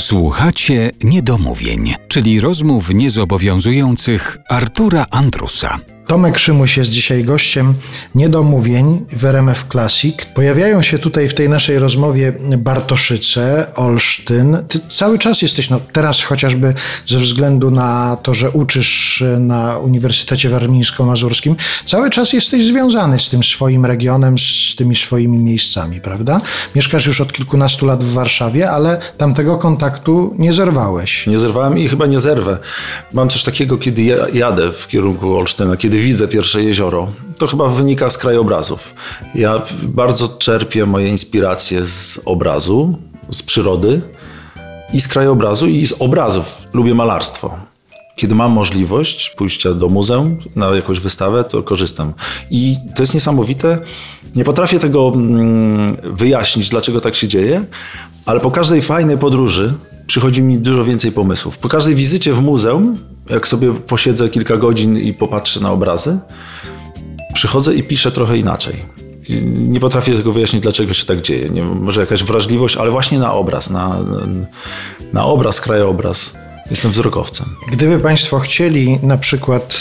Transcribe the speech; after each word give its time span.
Słuchacie 0.00 0.90
niedomówień, 1.04 1.94
czyli 2.08 2.40
rozmów 2.40 2.94
niezobowiązujących 2.94 4.38
Artura 4.48 5.06
Andrusa. 5.10 5.78
Tomek 6.10 6.38
Szymuś 6.38 6.76
jest 6.76 6.90
dzisiaj 6.90 7.24
gościem 7.24 7.74
niedomówień 8.14 9.06
w 9.12 9.24
RMF 9.24 9.64
Classic. 9.72 10.16
Pojawiają 10.34 10.82
się 10.82 10.98
tutaj 10.98 11.28
w 11.28 11.34
tej 11.34 11.48
naszej 11.48 11.78
rozmowie 11.78 12.32
Bartoszyce, 12.58 13.66
Olsztyn. 13.76 14.58
Ty 14.68 14.80
cały 14.88 15.18
czas 15.18 15.42
jesteś, 15.42 15.70
no 15.70 15.80
teraz 15.92 16.22
chociażby 16.22 16.74
ze 17.06 17.18
względu 17.18 17.70
na 17.70 18.16
to, 18.22 18.34
że 18.34 18.50
uczysz 18.50 19.24
na 19.38 19.78
Uniwersytecie 19.78 20.50
Warmińsko-Mazurskim, 20.50 21.54
cały 21.84 22.10
czas 22.10 22.32
jesteś 22.32 22.64
związany 22.64 23.18
z 23.18 23.28
tym 23.28 23.44
swoim 23.44 23.86
regionem, 23.86 24.38
z 24.38 24.76
tymi 24.76 24.96
swoimi 24.96 25.38
miejscami, 25.38 26.00
prawda? 26.00 26.40
Mieszkasz 26.74 27.06
już 27.06 27.20
od 27.20 27.32
kilkunastu 27.32 27.86
lat 27.86 28.04
w 28.04 28.12
Warszawie, 28.12 28.70
ale 28.70 28.98
tamtego 29.18 29.58
kontaktu 29.58 30.34
nie 30.38 30.52
zerwałeś. 30.52 31.26
Nie 31.26 31.38
zerwałem 31.38 31.78
i 31.78 31.88
chyba 31.88 32.06
nie 32.06 32.20
zerwę. 32.20 32.58
Mam 33.12 33.28
coś 33.28 33.42
takiego, 33.42 33.78
kiedy 33.78 34.02
ja- 34.02 34.28
jadę 34.32 34.72
w 34.72 34.88
kierunku 34.88 35.36
Olsztyna, 35.36 35.76
kiedy 35.76 35.99
widzę 36.00 36.28
pierwsze 36.28 36.62
jezioro. 36.62 37.08
To 37.38 37.46
chyba 37.46 37.68
wynika 37.68 38.10
z 38.10 38.18
krajobrazów. 38.18 38.94
Ja 39.34 39.62
bardzo 39.82 40.28
czerpię 40.28 40.86
moje 40.86 41.08
inspiracje 41.08 41.84
z 41.84 42.20
obrazu, 42.24 42.98
z 43.30 43.42
przyrody 43.42 44.00
i 44.92 45.00
z 45.00 45.08
krajobrazu 45.08 45.66
i 45.66 45.86
z 45.86 45.92
obrazów. 45.98 46.62
Lubię 46.72 46.94
malarstwo. 46.94 47.54
Kiedy 48.16 48.34
mam 48.34 48.52
możliwość 48.52 49.30
pójścia 49.30 49.74
do 49.74 49.88
muzeum 49.88 50.38
na 50.56 50.66
jakąś 50.66 51.00
wystawę, 51.00 51.44
to 51.44 51.62
korzystam. 51.62 52.12
I 52.50 52.76
to 52.94 53.02
jest 53.02 53.14
niesamowite. 53.14 53.78
Nie 54.34 54.44
potrafię 54.44 54.78
tego 54.78 55.12
mm, 55.14 55.96
wyjaśnić, 56.02 56.68
dlaczego 56.68 57.00
tak 57.00 57.14
się 57.14 57.28
dzieje, 57.28 57.64
ale 58.26 58.40
po 58.40 58.50
każdej 58.50 58.82
fajnej 58.82 59.18
podróży 59.18 59.74
przychodzi 60.06 60.42
mi 60.42 60.58
dużo 60.58 60.84
więcej 60.84 61.12
pomysłów. 61.12 61.58
Po 61.58 61.68
każdej 61.68 61.94
wizycie 61.94 62.32
w 62.32 62.42
muzeum, 62.42 62.98
jak 63.30 63.48
sobie 63.48 63.74
posiedzę 63.74 64.28
kilka 64.28 64.56
godzin 64.56 64.98
i 64.98 65.14
popatrzę 65.14 65.60
na 65.60 65.72
obrazy, 65.72 66.18
przychodzę 67.34 67.74
i 67.74 67.82
piszę 67.82 68.12
trochę 68.12 68.38
inaczej. 68.38 68.74
Nie 69.54 69.80
potrafię 69.80 70.16
tego 70.16 70.32
wyjaśnić, 70.32 70.62
dlaczego 70.62 70.94
się 70.94 71.06
tak 71.06 71.20
dzieje. 71.20 71.48
Nie, 71.48 71.62
może 71.62 72.00
jakaś 72.00 72.24
wrażliwość, 72.24 72.76
ale 72.76 72.90
właśnie 72.90 73.18
na 73.18 73.32
obraz, 73.32 73.70
na, 73.70 73.98
na 75.12 75.24
obraz, 75.24 75.60
krajobraz. 75.60 76.38
Jestem 76.70 76.90
wzrokowcem. 76.90 77.46
Gdyby 77.72 77.98
Państwo 77.98 78.38
chcieli 78.38 78.98
na 79.02 79.18
przykład 79.18 79.78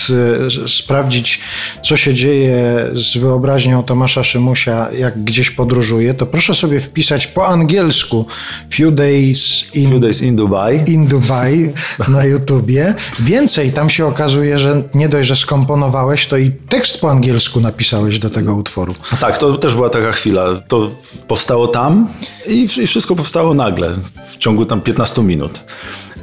e, 0.65 0.67
sprawdzić, 0.67 1.39
co 1.83 1.97
się 1.97 2.13
dzieje 2.13 2.85
z 2.93 3.17
wyobraźnią 3.17 3.83
Tomasza 3.83 4.23
Szymusia, 4.23 4.91
jak 4.91 5.23
gdzieś 5.23 5.51
podróżuje, 5.51 6.13
to 6.13 6.25
proszę 6.25 6.55
sobie 6.55 6.79
wpisać 6.79 7.27
po 7.27 7.47
angielsku 7.47 8.25
Few 8.73 8.93
Days 8.95 9.63
in, 9.75 9.89
Few 9.89 9.99
days 9.99 10.21
in 10.21 10.35
Dubai. 10.35 10.83
in 10.87 11.07
Dubai 11.07 11.73
na 12.07 12.25
YouTubie. 12.25 12.93
Więcej, 13.19 13.71
tam 13.71 13.89
się 13.89 14.05
okazuje, 14.07 14.59
że 14.59 14.83
nie 14.95 15.09
dość, 15.09 15.27
że 15.29 15.35
skomponowałeś, 15.35 16.25
to 16.27 16.37
i 16.37 16.51
tekst 16.51 17.01
po 17.01 17.11
angielsku 17.11 17.59
napisałeś 17.61 18.19
do 18.19 18.29
tego 18.29 18.55
utworu. 18.55 18.95
Tak, 19.21 19.37
to 19.37 19.57
też 19.57 19.75
była 19.75 19.89
taka 19.89 20.11
chwila. 20.11 20.45
To 20.67 20.91
powstało 21.27 21.67
tam 21.67 22.07
i 22.47 22.67
wsz- 22.67 22.81
i 22.81 22.87
wszystko 22.87 23.15
powstało 23.15 23.53
nagle, 23.53 23.95
w 24.27 24.37
ciągu 24.37 24.65
tam 24.65 24.81
15 24.81 25.23
minut. 25.23 25.63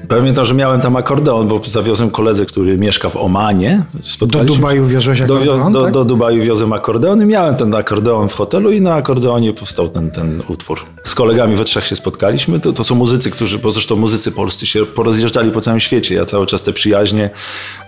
Pamiętam, 0.09 0.45
że 0.45 0.55
miałem 0.55 0.81
tam 0.81 0.97
akordeon, 0.97 1.49
bo 1.49 1.61
zawiozłem 1.65 2.11
koledze, 2.11 2.47
który 2.47 2.79
mieszka 2.79 3.09
w 3.09 3.17
Omanie. 3.17 3.85
Do 4.27 4.45
Dubaju 4.45 4.87
wiozłeś 4.87 5.21
do, 5.21 5.35
akordeon, 5.35 5.73
do, 5.73 5.83
tak? 5.83 5.93
do 5.93 6.05
Dubaju 6.05 6.43
wiozłem 6.43 6.73
akordeon 6.73 7.23
i 7.23 7.25
miałem 7.25 7.55
ten 7.55 7.75
akordeon 7.75 8.29
w 8.29 8.33
hotelu 8.35 8.71
i 8.71 8.81
na 8.81 8.95
akordeonie 8.95 9.53
powstał 9.53 9.89
ten, 9.89 10.11
ten 10.11 10.43
utwór. 10.49 10.81
Z 11.05 11.15
kolegami 11.15 11.57
we 11.57 11.65
trzech 11.65 11.87
się 11.87 11.97
spotkaliśmy. 11.97 12.61
To, 12.61 12.73
to 12.73 12.85
są 12.85 12.95
muzycy, 12.95 13.31
którzy, 13.31 13.59
bo 13.59 13.71
zresztą 13.71 13.97
muzycy 13.97 14.33
polscy 14.33 14.67
się 14.67 14.87
porozjeżdżali 14.87 15.51
po 15.51 15.61
całym 15.61 15.81
świecie. 15.81 16.15
Ja 16.15 16.27
cały 16.27 16.47
czas 16.47 16.63
te 16.63 16.73
przyjaźnie 16.73 17.31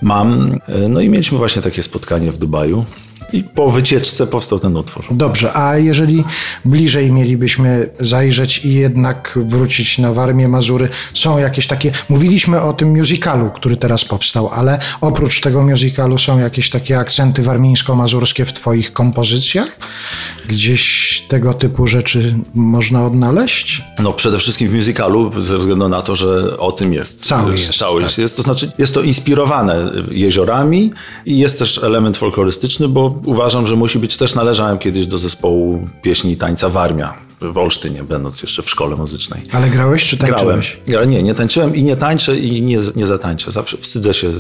mam. 0.03 0.59
No 0.89 1.01
i 1.01 1.09
mieliśmy 1.09 1.39
właśnie 1.39 1.63
takie 1.63 1.83
spotkanie 1.83 2.31
w 2.33 2.39
Dubaju. 2.39 2.85
I 3.33 3.45
po 3.45 3.71
wycieczce 3.71 4.27
powstał 4.27 4.59
ten 4.59 4.77
utwór. 4.77 5.05
Dobrze, 5.11 5.57
a 5.57 5.79
jeżeli 5.79 6.25
bliżej 6.65 7.13
mielibyśmy 7.13 7.91
zajrzeć 8.01 8.65
i 8.65 8.75
jednak 8.75 9.39
wrócić 9.43 9.99
na 9.99 10.13
Warmię 10.13 10.49
Mazury, 10.49 10.89
są 11.15 11.39
jakieś 11.39 11.67
takie, 11.67 11.93
mówiliśmy 12.09 12.61
o 12.61 12.73
tym 12.73 12.97
musicalu, 12.97 13.51
który 13.51 13.77
teraz 13.77 14.05
powstał, 14.05 14.49
ale 14.49 14.81
oprócz 15.01 15.41
tego 15.41 15.63
musicalu 15.63 16.19
są 16.19 16.39
jakieś 16.39 16.71
takie 16.71 16.99
akcenty 16.99 17.43
warmińsko-mazurskie 17.43 18.45
w 18.45 18.53
twoich 18.53 18.93
kompozycjach? 18.93 19.79
Gdzieś 20.49 21.21
tego 21.29 21.55
typu 21.55 21.87
rzeczy 21.87 22.35
można 22.55 23.07
odnaleźć? 23.07 23.83
No 23.99 24.13
przede 24.13 24.39
wszystkim 24.39 24.69
w 24.69 24.75
musicalu, 24.75 25.31
ze 25.39 25.59
względu 25.59 25.89
na 25.89 26.03
to, 26.03 26.15
że 26.15 26.59
o 26.59 26.73
tym 26.73 26.93
jest. 26.93 27.27
Cały 27.27 27.53
jest, 27.53 27.77
Cały 27.77 28.03
tak. 28.03 28.19
jest. 28.19 28.37
To 28.37 28.43
znaczy, 28.43 28.71
jest 28.79 28.95
to 28.95 29.03
inspirowane 29.03 29.91
jeziorami 30.11 30.93
i 31.27 31.39
jest 31.39 31.59
też 31.59 31.85
element 31.85 32.17
folklorystyczny, 32.17 32.89
bo 32.89 33.21
uważam, 33.25 33.67
że 33.67 33.77
musi 33.77 33.99
być, 33.99 34.17
też 34.17 34.35
należałem 34.35 34.79
kiedyś 34.79 35.07
do 35.07 35.19
zespołu 35.19 35.89
pieśni 36.03 36.33
i 36.33 36.37
tańca 36.37 36.69
Warmia 36.69 37.28
w 37.41 37.59
Olsztynie, 37.59 38.03
będąc 38.03 38.43
jeszcze 38.43 38.63
w 38.63 38.71
szkole 38.71 38.97
muzycznej. 38.97 39.43
Ale 39.53 39.71
grałeś 39.71 40.09
czy 40.09 40.17
Grałem. 40.17 40.35
tańczyłeś? 40.37 40.79
Ale 40.97 41.07
nie, 41.07 41.23
nie 41.23 41.35
tańczyłem 41.35 41.77
i 41.77 41.83
nie 41.85 41.97
tańczę 41.97 42.39
i 42.39 42.63
nie, 42.63 42.79
nie 42.97 43.07
zatańczę. 43.07 43.53
Zawsze 43.53 43.77
wstydzę 43.77 44.15
się 44.15 44.31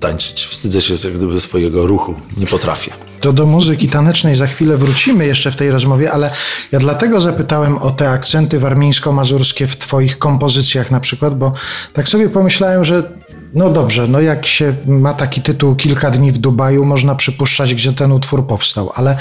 tańczyć, 0.00 0.44
wstydzę 0.44 0.80
się 0.80 0.94
jak 1.04 1.16
gdyby 1.16 1.40
swojego 1.40 1.86
ruchu. 1.86 2.14
Nie 2.36 2.46
potrafię. 2.46 2.92
To 3.20 3.32
do 3.32 3.46
muzyki 3.46 3.88
tanecznej 3.88 4.36
za 4.36 4.46
chwilę 4.46 4.76
wrócimy 4.76 5.26
jeszcze 5.26 5.50
w 5.50 5.56
tej 5.56 5.70
rozmowie, 5.70 6.12
ale 6.12 6.30
ja 6.72 6.78
dlatego 6.78 7.20
zapytałem 7.20 7.78
o 7.78 7.90
te 7.90 8.10
akcenty 8.10 8.60
warmińsko-mazurskie 8.60 9.66
w 9.66 9.76
Twoich 9.76 10.18
kompozycjach 10.18 10.90
na 10.90 11.00
przykład, 11.00 11.38
bo 11.38 11.52
tak 11.92 12.08
sobie 12.08 12.28
pomyślałem, 12.28 12.84
że 12.84 13.10
no 13.54 13.70
dobrze, 13.70 14.08
no 14.08 14.20
jak 14.20 14.46
się 14.46 14.74
ma 14.86 15.14
taki 15.14 15.42
tytuł 15.42 15.74
Kilka 15.74 16.10
dni 16.10 16.32
w 16.32 16.38
Dubaju, 16.38 16.84
można 16.84 17.14
przypuszczać, 17.14 17.74
gdzie 17.74 17.92
ten 17.92 18.12
utwór 18.12 18.46
powstał, 18.46 18.90
ale 18.94 19.16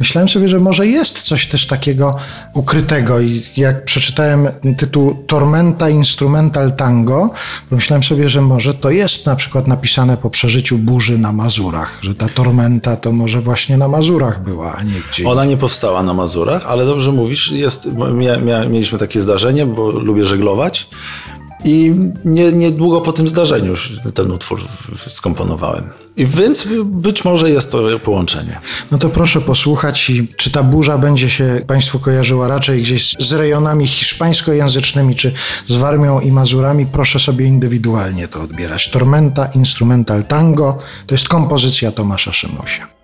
myślałem 0.00 0.28
sobie, 0.28 0.48
że 0.48 0.60
może 0.60 0.86
jest 0.86 1.22
coś 1.22 1.46
też 1.46 1.66
takiego 1.66 2.16
ukrytego 2.54 3.20
i 3.20 3.42
jak 3.56 3.84
przeczytałem 3.84 4.48
tytuł 4.78 5.14
Tormenta 5.26 5.90
Instrumental 5.90 6.72
Tango, 6.72 7.30
pomyślałem 7.70 8.02
sobie, 8.02 8.28
że 8.28 8.40
może 8.40 8.74
to 8.74 8.90
jest 8.90 9.26
na 9.26 9.36
przykład 9.36 9.66
napisane 9.66 10.16
po 10.16 10.30
przeżyciu 10.30 10.78
burzy 10.78 11.18
na 11.18 11.32
Mazurach, 11.32 11.98
że 12.00 12.14
ta 12.14 12.28
tormenta 12.28 12.96
to 12.96 13.12
może 13.12 13.40
właśnie 13.40 13.76
na 13.76 13.88
Mazurach 13.88 14.42
była, 14.42 14.74
a 14.76 14.82
nie 14.82 15.00
gdzie. 15.10 15.28
Ona 15.28 15.44
nie 15.44 15.56
powstała 15.56 16.02
na 16.02 16.14
Mazurach, 16.14 16.66
ale 16.66 16.86
dobrze 16.86 17.12
mówisz, 17.12 17.50
jest, 17.50 17.88
mia, 18.14 18.36
mia, 18.36 18.64
mieliśmy 18.64 18.98
takie 18.98 19.20
zdarzenie, 19.20 19.66
bo 19.66 19.90
lubię 19.90 20.24
żeglować 20.24 20.88
i 21.66 21.94
nie, 22.24 22.52
niedługo 22.52 23.00
po 23.00 23.12
tym 23.12 23.28
zdarzeniu 23.28 23.66
już 23.66 23.92
ten 24.14 24.30
utwór 24.30 24.60
skomponowałem. 25.08 25.84
I 26.16 26.26
więc 26.26 26.68
być 26.84 27.24
może 27.24 27.50
jest 27.50 27.72
to 27.72 27.98
połączenie. 28.04 28.60
No 28.90 28.98
to 28.98 29.08
proszę 29.08 29.40
posłuchać 29.40 30.10
i 30.10 30.28
czy 30.36 30.50
ta 30.50 30.62
burza 30.62 30.98
będzie 30.98 31.30
się 31.30 31.62
Państwu 31.66 31.98
kojarzyła 31.98 32.48
raczej 32.48 32.82
gdzieś 32.82 33.16
z 33.18 33.32
rejonami 33.32 33.86
hiszpańskojęzycznymi, 33.86 35.14
czy 35.14 35.32
z 35.66 35.76
Warmią 35.76 36.20
i 36.20 36.32
Mazurami, 36.32 36.86
proszę 36.86 37.18
sobie 37.18 37.46
indywidualnie 37.46 38.28
to 38.28 38.40
odbierać. 38.40 38.90
Tormenta 38.90 39.46
Instrumental 39.46 40.24
Tango 40.24 40.78
to 41.06 41.14
jest 41.14 41.28
kompozycja 41.28 41.92
Tomasza 41.92 42.32
Szymusia. 42.32 42.95